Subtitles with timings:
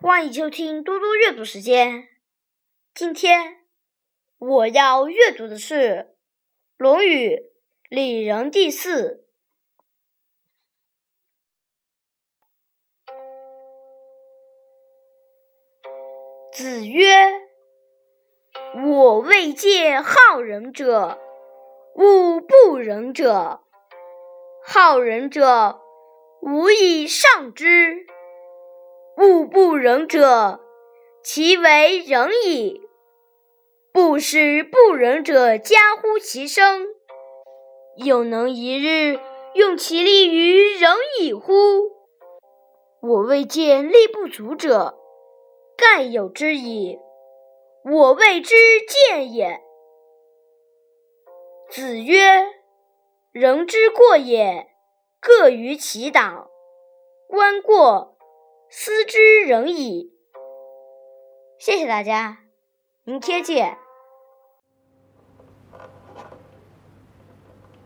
[0.00, 2.06] 欢迎收听多多阅读时间。
[2.94, 3.64] 今天
[4.38, 5.74] 我要阅读的是
[6.76, 7.34] 《论语·
[7.88, 9.24] 里仁第四》。
[16.56, 17.16] 子曰
[18.86, 21.18] ：“我未见好仁者，
[21.96, 23.64] 恶不仁者。
[24.64, 25.80] 好仁者，
[26.40, 28.06] 无以上之。”
[29.20, 30.60] 物不仁者，
[31.24, 32.80] 其为仁矣。
[33.92, 36.86] 不使不仁者加乎其身，
[37.96, 39.18] 有能一日
[39.54, 41.52] 用其力于仁矣乎？
[43.02, 44.96] 我未见力不足者，
[45.76, 47.00] 盖有之矣。
[47.84, 48.54] 我谓之
[48.86, 49.60] 见也。
[51.68, 52.46] 子曰
[53.32, 54.68] ：“人之过也，
[55.20, 56.48] 各于其党。
[57.28, 58.14] 观过。”
[58.70, 60.12] 思之仁矣。
[61.58, 62.38] 谢谢大家，
[63.04, 63.78] 明天见。